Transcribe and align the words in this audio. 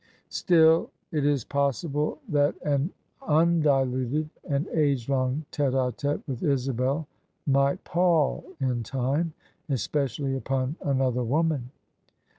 ''Still 0.29 0.89
it 1.11 1.27
is 1.27 1.45
possible 1.45 2.17
that 2.27 2.55
an 2.63 2.89
imdiluted 3.21 4.31
and 4.45 4.67
age 4.69 5.07
long 5.07 5.45
tete 5.51 5.75
a 5.75 5.91
tete 5.95 6.27
with 6.27 6.41
Isabel 6.41 7.07
might 7.45 7.83
pall 7.83 8.43
in 8.59 8.81
time— 8.81 9.33
especially 9.69 10.35
upon 10.35 10.75
another 10.81 11.23
woman." 11.23 11.69